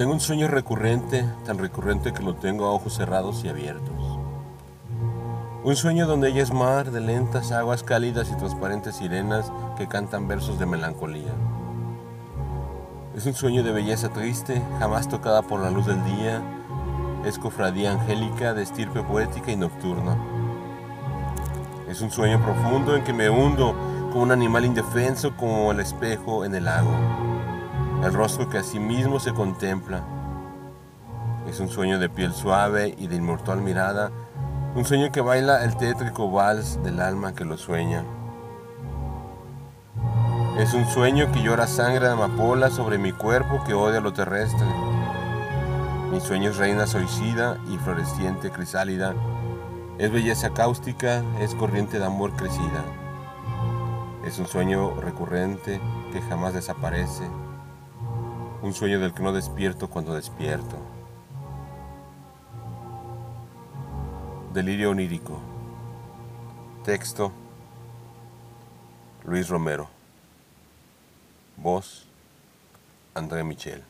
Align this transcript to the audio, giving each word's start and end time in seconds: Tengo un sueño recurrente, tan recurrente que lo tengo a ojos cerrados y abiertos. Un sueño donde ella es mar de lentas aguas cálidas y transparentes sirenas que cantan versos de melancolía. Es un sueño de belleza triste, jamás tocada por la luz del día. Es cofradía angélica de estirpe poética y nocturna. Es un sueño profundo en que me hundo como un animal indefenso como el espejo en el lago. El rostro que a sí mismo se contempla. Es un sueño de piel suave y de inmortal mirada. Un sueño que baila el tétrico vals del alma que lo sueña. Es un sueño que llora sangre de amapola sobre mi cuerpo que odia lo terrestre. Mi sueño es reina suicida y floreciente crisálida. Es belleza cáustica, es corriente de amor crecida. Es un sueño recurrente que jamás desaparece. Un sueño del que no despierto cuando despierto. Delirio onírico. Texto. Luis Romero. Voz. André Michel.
Tengo 0.00 0.14
un 0.14 0.20
sueño 0.20 0.48
recurrente, 0.48 1.26
tan 1.44 1.58
recurrente 1.58 2.14
que 2.14 2.22
lo 2.22 2.34
tengo 2.34 2.64
a 2.64 2.70
ojos 2.70 2.94
cerrados 2.94 3.44
y 3.44 3.50
abiertos. 3.50 4.18
Un 5.62 5.76
sueño 5.76 6.06
donde 6.06 6.30
ella 6.30 6.42
es 6.42 6.54
mar 6.54 6.90
de 6.90 7.02
lentas 7.02 7.52
aguas 7.52 7.82
cálidas 7.82 8.30
y 8.30 8.38
transparentes 8.38 8.94
sirenas 8.94 9.52
que 9.76 9.88
cantan 9.88 10.26
versos 10.26 10.58
de 10.58 10.64
melancolía. 10.64 11.34
Es 13.14 13.26
un 13.26 13.34
sueño 13.34 13.62
de 13.62 13.72
belleza 13.72 14.08
triste, 14.08 14.62
jamás 14.78 15.06
tocada 15.06 15.42
por 15.42 15.60
la 15.60 15.70
luz 15.70 15.84
del 15.84 16.02
día. 16.02 16.40
Es 17.26 17.38
cofradía 17.38 17.92
angélica 17.92 18.54
de 18.54 18.62
estirpe 18.62 19.02
poética 19.02 19.52
y 19.52 19.56
nocturna. 19.56 20.16
Es 21.90 22.00
un 22.00 22.10
sueño 22.10 22.40
profundo 22.42 22.96
en 22.96 23.04
que 23.04 23.12
me 23.12 23.28
hundo 23.28 23.74
como 24.10 24.22
un 24.22 24.32
animal 24.32 24.64
indefenso 24.64 25.36
como 25.36 25.72
el 25.72 25.80
espejo 25.80 26.46
en 26.46 26.54
el 26.54 26.64
lago. 26.64 27.29
El 28.02 28.14
rostro 28.14 28.48
que 28.48 28.56
a 28.56 28.62
sí 28.62 28.80
mismo 28.80 29.20
se 29.20 29.34
contempla. 29.34 30.02
Es 31.46 31.60
un 31.60 31.68
sueño 31.68 31.98
de 31.98 32.08
piel 32.08 32.32
suave 32.32 32.94
y 32.96 33.08
de 33.08 33.16
inmortal 33.16 33.60
mirada. 33.60 34.10
Un 34.74 34.86
sueño 34.86 35.12
que 35.12 35.20
baila 35.20 35.64
el 35.64 35.76
tétrico 35.76 36.30
vals 36.30 36.82
del 36.82 36.98
alma 37.00 37.34
que 37.34 37.44
lo 37.44 37.58
sueña. 37.58 38.02
Es 40.58 40.72
un 40.72 40.86
sueño 40.86 41.30
que 41.30 41.42
llora 41.42 41.66
sangre 41.66 42.06
de 42.06 42.12
amapola 42.12 42.70
sobre 42.70 42.96
mi 42.96 43.12
cuerpo 43.12 43.62
que 43.64 43.74
odia 43.74 44.00
lo 44.00 44.14
terrestre. 44.14 44.66
Mi 46.10 46.20
sueño 46.20 46.50
es 46.50 46.56
reina 46.56 46.86
suicida 46.86 47.58
y 47.70 47.76
floreciente 47.76 48.50
crisálida. 48.50 49.14
Es 49.98 50.10
belleza 50.10 50.54
cáustica, 50.54 51.22
es 51.38 51.54
corriente 51.54 51.98
de 51.98 52.06
amor 52.06 52.32
crecida. 52.32 52.82
Es 54.24 54.38
un 54.38 54.46
sueño 54.46 54.94
recurrente 55.02 55.82
que 56.14 56.22
jamás 56.22 56.54
desaparece. 56.54 57.28
Un 58.62 58.74
sueño 58.74 59.00
del 59.00 59.14
que 59.14 59.22
no 59.22 59.32
despierto 59.32 59.88
cuando 59.88 60.14
despierto. 60.14 60.76
Delirio 64.52 64.90
onírico. 64.90 65.40
Texto. 66.84 67.32
Luis 69.24 69.48
Romero. 69.48 69.88
Voz. 71.56 72.06
André 73.14 73.44
Michel. 73.44 73.82